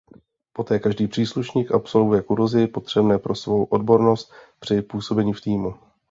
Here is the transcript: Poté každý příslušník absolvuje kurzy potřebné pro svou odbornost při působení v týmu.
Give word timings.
Poté 0.53 0.79
každý 0.79 1.07
příslušník 1.07 1.71
absolvuje 1.71 2.21
kurzy 2.21 2.67
potřebné 2.67 3.19
pro 3.19 3.35
svou 3.35 3.63
odbornost 3.63 4.33
při 4.59 4.81
působení 4.81 5.33
v 5.33 5.41
týmu. 5.41 5.75